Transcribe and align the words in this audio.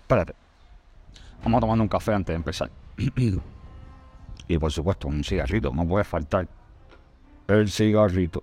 Espérate. 0.00 0.34
Vamos 1.42 1.58
a 1.58 1.60
tomar 1.60 1.80
un 1.80 1.88
café 1.88 2.14
antes 2.14 2.32
de 2.32 2.36
empezar. 2.36 2.70
y 4.48 4.58
por 4.58 4.72
supuesto, 4.72 5.08
un 5.08 5.24
cigarrito, 5.24 5.72
no 5.72 5.86
puede 5.86 6.04
faltar. 6.04 6.48
El 7.48 7.68
cigarrito. 7.68 8.42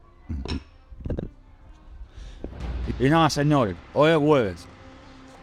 Y 3.00 3.10
nada, 3.10 3.30
señores, 3.30 3.76
hoy 3.94 4.12
es 4.12 4.18
jueves. 4.18 4.68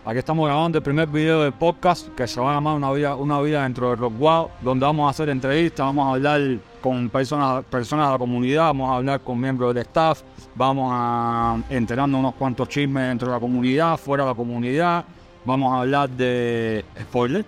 Aquí 0.05 0.19
estamos 0.19 0.47
grabando 0.47 0.78
el 0.78 0.84
primer 0.84 1.09
video 1.09 1.42
del 1.42 1.52
podcast 1.52 2.09
que 2.15 2.27
se 2.27 2.41
va 2.41 2.52
a 2.52 2.55
llamar 2.55 2.77
Una 2.77 2.91
vida, 2.92 3.16
una 3.16 3.41
vida 3.41 3.62
dentro 3.62 3.91
de 3.91 3.97
Rock 3.97 4.51
donde 4.62 4.87
vamos 4.87 5.06
a 5.06 5.10
hacer 5.10 5.28
entrevistas, 5.28 5.84
vamos 5.84 6.06
a 6.06 6.10
hablar 6.10 6.41
con 6.81 7.09
personas, 7.09 7.65
personas 7.65 8.07
de 8.07 8.12
la 8.12 8.19
comunidad, 8.19 8.65
vamos 8.65 8.91
a 8.91 8.97
hablar 8.97 9.21
con 9.21 9.41
miembros 9.41 9.75
del 9.75 9.83
staff, 9.83 10.23
vamos 10.55 10.91
a 10.93 11.59
enterarnos 11.71 12.19
unos 12.19 12.34
cuantos 12.34 12.69
chismes 12.69 13.09
dentro 13.09 13.29
de 13.29 13.34
la 13.34 13.41
comunidad, 13.41 13.97
fuera 13.97 14.25
de 14.25 14.30
la 14.30 14.34
comunidad, 14.34 15.05
vamos 15.45 15.73
a 15.73 15.80
hablar 15.80 16.11
de 16.11 16.85
spoiler, 17.01 17.45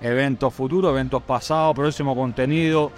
eventos 0.00 0.52
futuros, 0.54 0.90
eventos 0.90 1.22
pasados, 1.22 1.74
próximo 1.74 2.14
contenido. 2.14 2.90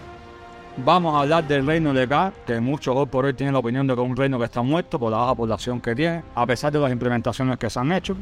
Vamos 0.84 1.12
a 1.14 1.22
hablar 1.22 1.46
del 1.46 1.66
reino 1.66 1.92
de 1.92 2.06
K, 2.06 2.32
que 2.46 2.60
muchos 2.60 2.94
hoy 2.96 3.06
por 3.06 3.24
hoy 3.24 3.34
tienen 3.34 3.52
la 3.52 3.58
opinión 3.58 3.86
de 3.86 3.96
que 3.96 4.00
es 4.00 4.08
un 4.08 4.16
reino 4.16 4.38
que 4.38 4.44
está 4.44 4.62
muerto 4.62 4.98
por 4.98 5.10
la 5.10 5.18
baja 5.18 5.34
población 5.34 5.80
que 5.80 5.92
tiene, 5.94 6.22
a 6.36 6.46
pesar 6.46 6.72
de 6.72 6.78
las 6.78 6.92
implementaciones 6.92 7.58
que 7.58 7.68
se 7.68 7.80
han 7.80 7.90
hecho. 7.90 8.16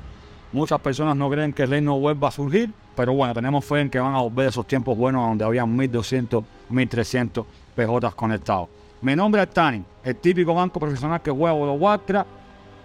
Muchas 0.52 0.80
personas 0.80 1.16
no 1.16 1.28
creen 1.28 1.52
que 1.52 1.64
el 1.64 1.70
reino 1.70 1.96
web 1.96 2.16
va 2.22 2.28
a 2.28 2.30
surgir, 2.30 2.72
pero 2.94 3.12
bueno, 3.12 3.34
tenemos 3.34 3.62
fe 3.62 3.80
en 3.80 3.90
que 3.90 3.98
van 3.98 4.14
a 4.14 4.22
volver 4.22 4.48
esos 4.48 4.66
tiempos 4.66 4.96
buenos 4.96 5.28
donde 5.28 5.44
había 5.44 5.66
1200, 5.66 6.44
1300 6.68 7.46
PJ 7.74 8.10
conectados. 8.12 8.68
Mi 9.02 9.14
nombre 9.14 9.42
es 9.42 9.50
Tani, 9.50 9.84
el 10.02 10.16
típico 10.16 10.54
banco 10.54 10.80
profesional 10.80 11.20
que 11.20 11.30
juega 11.30 11.54
los 11.54 11.80
Warcraft, 11.80 12.28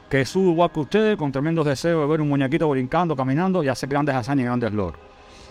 que 0.10 0.26
sube 0.26 0.52
igual 0.52 0.72
que 0.72 0.80
ustedes, 0.82 1.18
con 1.18 1.32
tremendos 1.32 1.66
deseos 1.66 2.02
de 2.02 2.08
ver 2.08 2.22
un 2.22 2.30
muñequito 2.30 2.70
brincando, 2.70 3.16
caminando 3.16 3.64
y 3.64 3.70
hacer 3.70 3.88
grandes 3.88 4.14
hazañas 4.14 4.44
y 4.44 4.46
grandes 4.46 4.74
logros. 4.74 5.00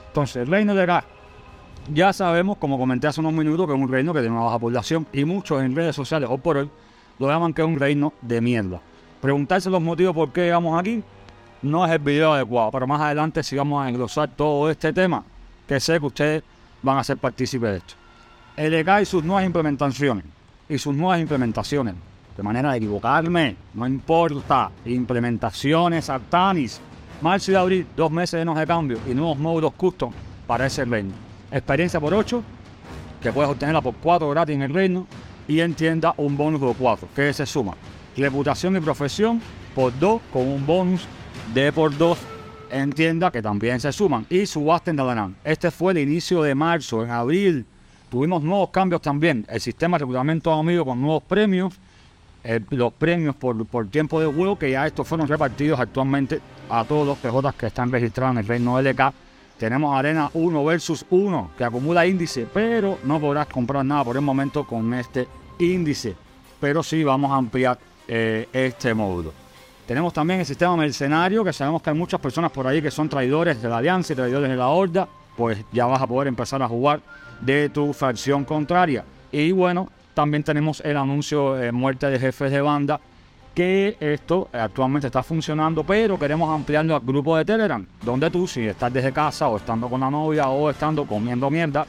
Entonces, 0.08 0.36
el 0.36 0.48
reino 0.48 0.74
de 0.74 0.84
Gas, 0.86 1.04
ya 1.92 2.12
sabemos, 2.12 2.58
como 2.58 2.78
comenté 2.78 3.06
hace 3.06 3.20
unos 3.20 3.32
minutos, 3.32 3.66
que 3.66 3.72
es 3.72 3.78
un 3.78 3.88
reino 3.88 4.12
que 4.12 4.20
tiene 4.20 4.34
una 4.34 4.44
baja 4.44 4.58
población 4.58 5.06
y 5.12 5.24
muchos 5.24 5.62
en 5.62 5.74
redes 5.74 5.97
sociales 5.97 6.28
o 6.30 6.36
por 6.36 6.58
hoy 6.58 6.70
lo 7.19 7.28
llaman 7.28 7.54
que 7.54 7.62
es 7.62 7.69
un 7.69 7.78
reino 7.78 8.12
de 8.20 8.41
mierda. 8.41 8.80
Preguntarse 9.20 9.70
los 9.70 9.80
motivos 9.80 10.14
por 10.14 10.30
qué 10.32 10.42
llegamos 10.42 10.78
aquí 10.78 11.02
no 11.62 11.84
es 11.84 11.92
el 11.92 11.98
video 11.98 12.32
adecuado, 12.32 12.70
pero 12.70 12.86
más 12.86 13.00
adelante 13.00 13.42
si 13.42 13.56
vamos 13.56 13.84
a 13.84 13.88
englosar 13.88 14.30
todo 14.34 14.70
este 14.70 14.92
tema, 14.92 15.24
que 15.66 15.78
sé 15.78 15.98
que 16.00 16.06
ustedes 16.06 16.42
van 16.82 16.98
a 16.98 17.04
ser 17.04 17.19
partícipes 17.19 17.70
de 17.70 17.76
esto. 17.76 17.99
El 18.61 18.75
EK 18.75 19.00
y 19.00 19.05
sus 19.06 19.25
nuevas 19.25 19.47
implementaciones, 19.47 20.22
y 20.69 20.77
sus 20.77 20.94
nuevas 20.94 21.19
implementaciones, 21.19 21.94
de 22.36 22.42
manera 22.42 22.72
de 22.72 22.77
equivocarme, 22.77 23.56
no 23.72 23.86
importa, 23.86 24.70
implementaciones 24.84 26.11
Artanis, 26.11 26.78
marzo 27.22 27.53
y 27.53 27.55
abril, 27.55 27.86
dos 27.97 28.11
meses 28.11 28.44
de 28.44 28.55
de 28.55 28.66
cambio 28.66 28.98
y 29.08 29.14
nuevos 29.14 29.38
módulos 29.38 29.72
custom 29.72 30.12
para 30.47 30.66
ese 30.66 30.84
reino. 30.84 31.14
Experiencia 31.50 31.98
por 31.98 32.12
8, 32.12 32.42
que 33.22 33.33
puedes 33.33 33.50
obtenerla 33.50 33.81
por 33.81 33.94
4 33.94 34.28
gratis 34.28 34.56
en 34.56 34.61
el 34.61 34.75
reino, 34.75 35.06
y 35.48 35.61
entienda 35.61 36.12
un 36.19 36.36
bonus 36.36 36.61
de 36.61 36.75
4, 36.75 37.08
que 37.16 37.33
se 37.33 37.47
suma. 37.47 37.72
Reputación 38.14 38.77
y 38.77 38.81
profesión 38.81 39.41
por 39.75 39.98
2 39.98 40.20
con 40.31 40.47
un 40.47 40.66
bonus 40.66 41.06
de 41.55 41.72
por 41.72 41.97
2 41.97 42.19
en 42.72 42.92
tienda 42.92 43.31
que 43.31 43.41
también 43.41 43.81
se 43.81 43.91
suman. 43.91 44.27
Y 44.28 44.44
subasta 44.44 44.91
en 44.91 44.98
Dalanán. 44.98 45.36
Este 45.44 45.70
fue 45.70 45.92
el 45.92 45.98
inicio 46.00 46.42
de 46.42 46.55
marzo. 46.55 47.03
En 47.03 47.11
abril 47.11 47.66
tuvimos 48.11 48.42
nuevos 48.42 48.70
cambios 48.70 49.00
también. 49.00 49.47
El 49.48 49.61
sistema 49.61 49.97
de 49.97 50.05
reclutamiento 50.05 50.53
amigo 50.53 50.84
con 50.84 51.00
nuevos 51.00 51.22
premios. 51.22 51.75
los 52.70 52.92
premios 52.92 53.36
por, 53.36 53.64
por, 53.66 53.86
tiempo 53.89 54.20
de 54.20 54.27
juego, 54.27 54.58
que 54.58 54.70
ya 54.70 54.86
estos 54.86 55.06
fueron 55.06 55.28
repartidos 55.28 55.78
actualmente 55.78 56.41
a 56.69 56.84
todos 56.84 57.06
los 57.06 57.19
PJ 57.19 57.53
que 57.53 57.66
están 57.66 57.91
registrados 57.91 58.33
en 58.34 58.38
el 58.38 58.47
Reino 58.47 58.81
LK. 58.81 59.12
Tenemos 59.59 59.94
Arena 59.94 60.31
1 60.32 60.65
versus 60.65 61.04
1 61.10 61.50
que 61.56 61.65
acumula 61.65 62.06
índice, 62.06 62.47
pero 62.53 62.99
no 63.04 63.20
podrás 63.20 63.47
comprar 63.47 63.84
nada 63.84 64.04
por 64.04 64.16
el 64.16 64.22
momento 64.22 64.66
con 64.66 64.94
este 64.94 65.28
índice. 65.59 66.16
Pero 66.59 66.82
sí 66.82 67.04
vamos 67.04 67.31
a 67.31 67.37
ampliar 67.37 67.78
eh, 68.09 68.49
este 68.53 68.94
módulo. 68.94 69.32
Tenemos 69.87 70.12
también 70.12 70.41
el 70.41 70.47
sistema 70.47 70.76
mercenario, 70.76 71.44
que 71.44 71.53
sabemos 71.53 71.82
que 71.82 71.91
hay 71.91 71.97
muchas 71.97 72.20
personas 72.20 72.50
por 72.53 72.66
ahí 72.66 72.81
que 72.81 72.91
son 72.91 73.09
traidores 73.09 73.60
de 73.60 73.69
la 73.69 73.78
Alianza 73.78 74.12
y 74.12 74.16
traidores 74.16 74.49
de 74.49 74.56
la 74.56 74.69
Horda. 74.69 75.09
Pues 75.40 75.64
ya 75.72 75.86
vas 75.86 76.02
a 76.02 76.06
poder 76.06 76.28
empezar 76.28 76.62
a 76.62 76.68
jugar 76.68 77.00
de 77.40 77.70
tu 77.70 77.94
facción 77.94 78.44
contraria. 78.44 79.06
Y 79.32 79.52
bueno, 79.52 79.88
también 80.12 80.42
tenemos 80.42 80.82
el 80.82 80.98
anuncio 80.98 81.54
de 81.54 81.72
muerte 81.72 82.10
de 82.10 82.18
jefes 82.18 82.52
de 82.52 82.60
banda, 82.60 83.00
que 83.54 83.96
esto 84.00 84.50
actualmente 84.52 85.06
está 85.06 85.22
funcionando, 85.22 85.82
pero 85.82 86.18
queremos 86.18 86.54
ampliarlo 86.54 86.94
al 86.94 87.00
grupo 87.00 87.38
de 87.38 87.46
Telegram, 87.46 87.86
donde 88.02 88.30
tú, 88.30 88.46
si 88.46 88.66
estás 88.66 88.92
desde 88.92 89.14
casa 89.14 89.48
o 89.48 89.56
estando 89.56 89.88
con 89.88 90.00
la 90.00 90.10
novia 90.10 90.50
o 90.50 90.68
estando 90.68 91.06
comiendo 91.06 91.48
mierda, 91.48 91.86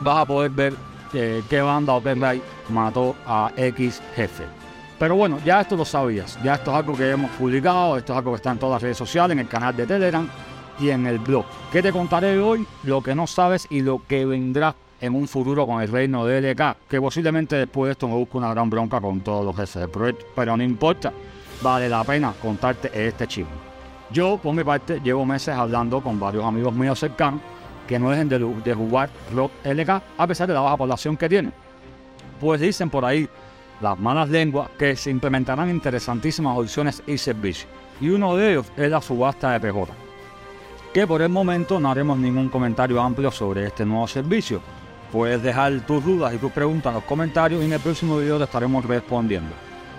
vas 0.00 0.16
a 0.20 0.24
poder 0.24 0.50
ver 0.50 0.74
eh, 1.12 1.42
qué 1.50 1.60
banda 1.60 1.92
o 1.92 2.02
qué 2.02 2.40
mató 2.70 3.14
a 3.26 3.52
X 3.58 4.00
jefe. 4.16 4.44
Pero 4.98 5.16
bueno, 5.16 5.38
ya 5.44 5.60
esto 5.60 5.76
lo 5.76 5.84
sabías. 5.84 6.38
Ya 6.42 6.54
esto 6.54 6.70
es 6.70 6.78
algo 6.78 6.96
que 6.96 7.10
hemos 7.10 7.30
publicado, 7.32 7.98
esto 7.98 8.14
es 8.14 8.18
algo 8.20 8.30
que 8.30 8.36
está 8.36 8.52
en 8.52 8.58
todas 8.58 8.76
las 8.76 8.82
redes 8.84 8.96
sociales, 8.96 9.34
en 9.34 9.40
el 9.40 9.48
canal 9.48 9.76
de 9.76 9.86
Telegram 9.86 10.26
y 10.78 10.90
en 10.90 11.06
el 11.06 11.18
blog. 11.18 11.44
¿Qué 11.72 11.82
te 11.82 11.92
contaré 11.92 12.38
hoy? 12.38 12.66
Lo 12.82 13.02
que 13.02 13.14
no 13.14 13.26
sabes 13.26 13.66
y 13.70 13.80
lo 13.80 14.02
que 14.06 14.24
vendrá 14.24 14.74
en 15.00 15.14
un 15.14 15.28
futuro 15.28 15.66
con 15.66 15.82
el 15.82 15.88
reino 15.88 16.24
de 16.24 16.40
LK. 16.52 16.88
Que 16.88 17.00
posiblemente 17.00 17.56
después 17.56 17.88
de 17.88 17.92
esto 17.92 18.08
me 18.08 18.14
busque 18.14 18.36
una 18.36 18.50
gran 18.50 18.70
bronca 18.70 19.00
con 19.00 19.20
todos 19.20 19.44
los 19.44 19.54
jefes 19.54 19.82
del 19.82 19.90
proyecto. 19.90 20.26
Pero 20.34 20.56
no 20.56 20.62
importa, 20.62 21.12
vale 21.62 21.88
la 21.88 22.04
pena 22.04 22.32
contarte 22.40 22.90
este 23.06 23.26
chivo. 23.26 23.48
Yo, 24.10 24.38
por 24.38 24.54
mi 24.54 24.64
parte, 24.64 25.00
llevo 25.00 25.24
meses 25.24 25.54
hablando 25.54 26.00
con 26.02 26.18
varios 26.20 26.44
amigos 26.44 26.72
míos 26.74 26.98
cercanos 26.98 27.40
que 27.86 27.98
no 27.98 28.10
dejen 28.10 28.28
de, 28.28 28.38
de 28.38 28.74
jugar 28.74 29.10
Rock 29.34 29.52
LK 29.64 29.90
a 30.16 30.26
pesar 30.26 30.48
de 30.48 30.54
la 30.54 30.60
baja 30.60 30.76
población 30.76 31.16
que 31.16 31.28
tiene. 31.28 31.52
Pues 32.40 32.60
dicen 32.60 32.90
por 32.90 33.04
ahí 33.04 33.28
las 33.80 33.98
malas 33.98 34.28
lenguas 34.28 34.70
que 34.78 34.96
se 34.96 35.10
implementarán 35.10 35.68
interesantísimas 35.68 36.56
opciones 36.56 37.02
y 37.06 37.18
servicios. 37.18 37.68
Y 38.00 38.08
uno 38.08 38.36
de 38.36 38.52
ellos 38.52 38.66
es 38.76 38.90
la 38.90 39.00
subasta 39.00 39.52
de 39.52 39.60
PJ. 39.60 40.03
Que 40.94 41.08
por 41.08 41.20
el 41.22 41.28
momento 41.28 41.80
no 41.80 41.90
haremos 41.90 42.16
ningún 42.16 42.48
comentario 42.48 43.02
amplio 43.02 43.32
sobre 43.32 43.66
este 43.66 43.84
nuevo 43.84 44.06
servicio. 44.06 44.60
Puedes 45.10 45.42
dejar 45.42 45.84
tus 45.84 46.04
dudas 46.04 46.32
y 46.32 46.38
tus 46.38 46.52
preguntas 46.52 46.90
en 46.90 46.94
los 46.94 47.02
comentarios 47.02 47.60
y 47.60 47.64
en 47.64 47.72
el 47.72 47.80
próximo 47.80 48.18
video 48.18 48.38
te 48.38 48.44
estaremos 48.44 48.84
respondiendo. 48.84 49.50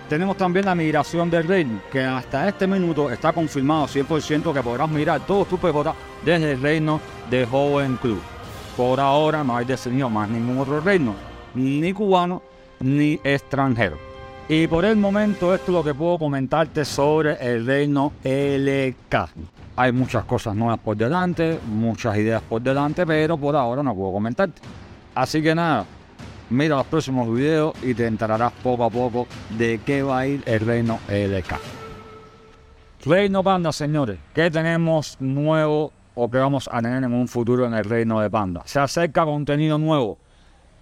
Tenemos 0.07 0.37
también 0.37 0.65
la 0.65 0.73
migración 0.73 1.29
del 1.29 1.45
reino, 1.49 1.81
que 1.91 2.01
hasta 2.01 2.47
este 2.47 2.65
minuto 2.65 3.11
está 3.11 3.33
confirmado 3.33 3.87
100% 3.87 4.53
que 4.53 4.63
podrás 4.63 4.89
mirar 4.89 5.19
todos 5.25 5.49
tus 5.49 5.59
PJ 5.59 5.93
desde 6.23 6.53
el 6.53 6.61
reino 6.61 7.01
de 7.29 7.45
Joven 7.45 7.97
Club. 7.97 8.21
Por 8.77 8.97
ahora 8.97 9.43
no 9.43 9.57
hay 9.57 9.65
definido 9.65 10.09
más 10.09 10.29
ningún 10.29 10.59
otro 10.59 10.79
reino, 10.79 11.13
ni 11.55 11.91
cubano, 11.91 12.41
ni 12.79 13.19
extranjero. 13.21 14.14
Y 14.47 14.67
por 14.67 14.85
el 14.85 14.95
momento 14.95 15.55
esto 15.55 15.71
es 15.71 15.73
lo 15.73 15.83
que 15.83 15.95
puedo 15.95 16.19
comentarte 16.19 16.85
sobre 16.85 17.33
el 17.41 17.65
reino 17.65 18.13
LK. 18.23 19.29
Hay 19.75 19.91
muchas 19.91 20.23
cosas 20.25 20.55
nuevas 20.55 20.77
por 20.77 20.95
delante, 20.95 21.59
muchas 21.65 22.15
ideas 22.17 22.43
por 22.43 22.61
delante, 22.61 23.07
pero 23.07 23.37
por 23.37 23.55
ahora 23.55 23.81
no 23.81 23.95
puedo 23.95 24.11
comentarte. 24.11 24.61
Así 25.15 25.41
que 25.41 25.55
nada, 25.55 25.85
mira 26.51 26.75
los 26.75 26.85
próximos 26.85 27.33
videos 27.33 27.73
y 27.81 27.95
te 27.95 28.05
enterarás 28.05 28.51
poco 28.61 28.83
a 28.83 28.89
poco 28.91 29.27
de 29.57 29.81
qué 29.83 30.03
va 30.03 30.19
a 30.19 30.27
ir 30.27 30.43
el 30.45 30.59
reino 30.59 30.99
LK. 31.09 31.55
Reino 33.03 33.43
Panda, 33.43 33.71
señores, 33.71 34.19
¿qué 34.33 34.51
tenemos 34.51 35.17
nuevo 35.19 35.91
o 36.13 36.29
qué 36.29 36.37
vamos 36.37 36.69
a 36.71 36.83
tener 36.83 37.03
en 37.03 37.13
un 37.13 37.27
futuro 37.27 37.65
en 37.65 37.73
el 37.73 37.83
reino 37.83 38.19
de 38.19 38.29
Panda? 38.29 38.61
Se 38.65 38.79
acerca 38.79 39.25
contenido 39.25 39.79
nuevo 39.79 40.19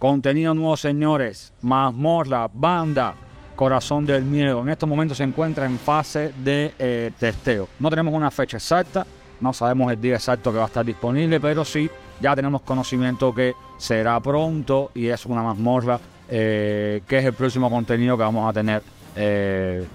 Contenido 0.03 0.53
nuevo, 0.53 0.75
señores. 0.75 1.53
Mazmorra, 1.61 2.49
banda, 2.53 3.15
Corazón 3.55 4.05
del 4.05 4.23
Miedo. 4.23 4.61
En 4.61 4.69
estos 4.69 4.87
momentos 4.87 5.17
se 5.17 5.23
encuentra 5.23 5.65
en 5.65 5.77
fase 5.77 6.33
de 6.43 6.73
eh, 6.77 7.11
testeo. 7.17 7.67
No 7.79 7.89
tenemos 7.89 8.13
una 8.13 8.31
fecha 8.31 8.57
exacta, 8.57 9.05
no 9.39 9.53
sabemos 9.53 9.91
el 9.91 9.99
día 9.99 10.15
exacto 10.15 10.51
que 10.51 10.57
va 10.57 10.65
a 10.65 10.67
estar 10.67 10.85
disponible, 10.85 11.39
pero 11.39 11.65
sí 11.65 11.89
ya 12.21 12.35
tenemos 12.35 12.61
conocimiento 12.61 13.33
que 13.33 13.53
será 13.77 14.19
pronto 14.19 14.91
y 14.93 15.07
es 15.07 15.25
una 15.25 15.43
mazmorra 15.43 15.99
eh, 16.29 17.01
que 17.07 17.17
es 17.17 17.25
el 17.25 17.33
próximo 17.33 17.69
contenido 17.69 18.17
que 18.17 18.23
vamos 18.23 18.49
a 18.49 18.53
tener 18.53 18.81
eh, 19.15 19.85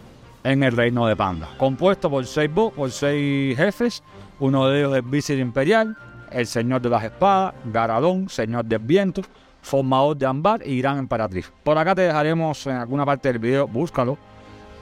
en 0.45 0.63
el 0.63 0.73
reino 0.73 1.07
de 1.07 1.17
Panda. 1.17 1.49
Compuesto 1.57 2.11
por 2.11 2.27
seis, 2.27 2.51
por 2.51 2.91
seis 2.91 3.57
jefes, 3.57 4.03
uno 4.39 4.69
de 4.69 4.81
ellos 4.81 4.97
es 4.97 5.11
Visir 5.11 5.39
Imperial, 5.39 5.97
el 6.31 6.47
Señor 6.47 6.83
de 6.83 6.91
las 6.91 7.05
Espadas, 7.05 7.55
Garadón, 7.65 8.29
Señor 8.29 8.65
del 8.65 8.81
Viento, 8.81 9.23
formador 9.69 10.17
de 10.17 10.25
Ambar 10.25 10.67
y 10.67 10.81
Gran 10.81 10.99
Emperatriz. 10.99 11.53
Por 11.63 11.77
acá 11.77 11.95
te 11.95 12.03
dejaremos 12.03 12.67
en 12.67 12.77
alguna 12.77 13.05
parte 13.05 13.29
del 13.29 13.39
video, 13.39 13.69
búscalo, 13.69 14.17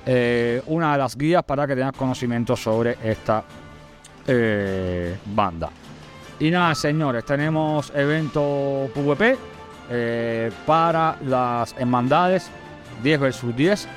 eh, 0.07 0.63
una 0.69 0.93
de 0.93 0.99
las 0.99 1.17
guías 1.17 1.43
para 1.43 1.67
que 1.67 1.75
tengas 1.75 1.93
conocimiento 1.93 2.55
sobre 2.55 2.97
esta 3.03 3.43
eh, 4.29 5.17
banda. 5.35 5.71
Y 6.39 6.51
nada, 6.51 6.73
señores, 6.77 7.25
tenemos 7.25 7.91
evento 7.97 8.89
PvP 8.95 9.37
eh, 9.91 10.53
para 10.65 11.17
las 11.27 11.75
hermandades 11.77 12.49
10 13.03 13.21
versus 13.21 13.57
10, 13.57 13.89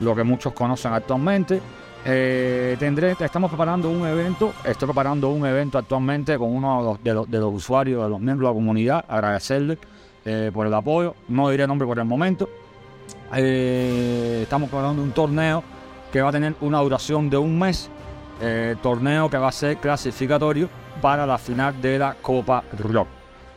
lo 0.00 0.16
que 0.16 0.24
muchos 0.24 0.54
conocen 0.54 0.94
actualmente. 0.94 1.60
Estamos 2.06 3.50
preparando 3.50 3.90
un 3.90 4.06
evento, 4.06 4.54
estoy 4.64 4.86
preparando 4.86 5.28
un 5.28 5.44
evento 5.44 5.76
actualmente 5.76 6.38
con 6.38 6.56
uno 6.56 6.78
de 6.78 6.84
los, 6.84 7.04
de 7.04 7.12
los, 7.12 7.30
de 7.30 7.38
los 7.38 7.52
usuarios, 7.52 8.02
de 8.02 8.08
los 8.08 8.18
miembros 8.18 8.48
de 8.48 8.54
la 8.54 8.58
comunidad, 8.58 9.04
agradecerle 9.06 9.76
eh, 10.24 10.50
por 10.52 10.66
el 10.66 10.74
apoyo, 10.74 11.14
no 11.28 11.48
diré 11.50 11.66
nombre 11.66 11.86
por 11.86 11.98
el 11.98 12.04
momento. 12.04 12.48
Eh, 13.34 14.40
estamos 14.42 14.68
preparando 14.68 15.02
un 15.02 15.12
torneo 15.12 15.62
que 16.12 16.22
va 16.22 16.30
a 16.30 16.32
tener 16.32 16.54
una 16.60 16.80
duración 16.80 17.28
de 17.28 17.36
un 17.36 17.58
mes, 17.58 17.90
eh, 18.40 18.76
torneo 18.82 19.28
que 19.28 19.38
va 19.38 19.48
a 19.48 19.52
ser 19.52 19.76
clasificatorio 19.78 20.68
para 21.00 21.26
la 21.26 21.38
final 21.38 21.80
de 21.80 21.98
la 21.98 22.14
Copa 22.14 22.64
Rock. 22.78 23.08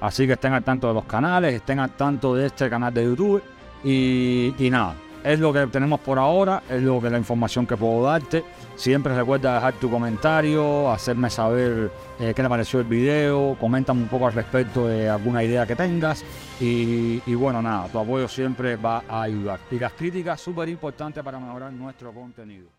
Así 0.00 0.26
que 0.26 0.34
estén 0.34 0.52
al 0.52 0.62
tanto 0.62 0.88
de 0.88 0.94
los 0.94 1.04
canales, 1.04 1.54
estén 1.54 1.80
al 1.80 1.90
tanto 1.90 2.34
de 2.34 2.46
este 2.46 2.70
canal 2.70 2.94
de 2.94 3.04
YouTube 3.04 3.42
y 3.84 4.68
nada, 4.70 4.94
es 5.24 5.40
lo 5.40 5.52
que 5.52 5.66
tenemos 5.66 6.00
por 6.00 6.18
ahora, 6.18 6.62
es 6.68 6.82
lo 6.82 7.00
que 7.00 7.10
la 7.10 7.18
información 7.18 7.66
que 7.66 7.76
puedo 7.76 8.02
darte. 8.04 8.44
Siempre 8.76 9.14
recuerda 9.14 9.54
dejar 9.54 9.74
tu 9.74 9.90
comentario, 9.90 10.90
hacerme 10.90 11.30
saber 11.30 11.90
eh, 12.20 12.32
qué 12.34 12.42
te 12.42 12.48
pareció 12.48 12.80
el 12.80 12.86
video, 12.86 13.56
coméntame 13.60 14.02
un 14.02 14.08
poco 14.08 14.26
al 14.26 14.32
respecto 14.32 14.86
de 14.86 15.08
alguna 15.08 15.42
idea 15.42 15.66
que 15.66 15.76
tengas. 15.76 16.24
Y, 16.60 17.20
y 17.26 17.34
bueno, 17.34 17.60
nada, 17.60 17.88
tu 17.88 17.98
apoyo 17.98 18.28
siempre 18.28 18.76
va 18.76 19.02
a 19.08 19.22
ayudar. 19.22 19.60
Y 19.70 19.78
las 19.78 19.92
críticas 19.92 20.40
súper 20.40 20.68
importantes 20.68 21.22
para 21.22 21.38
mejorar 21.38 21.72
nuestro 21.72 22.12
contenido. 22.12 22.77